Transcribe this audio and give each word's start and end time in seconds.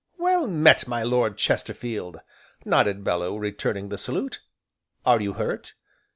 "Well 0.17 0.47
met, 0.47 0.87
my 0.87 1.03
Lord 1.03 1.37
Chesterfield!" 1.37 2.21
nodded 2.65 3.03
Bellew, 3.03 3.37
returning 3.37 3.89
the 3.89 3.99
salute, 3.99 4.41
"are 5.05 5.21
you 5.21 5.33
hurt?" 5.33 5.75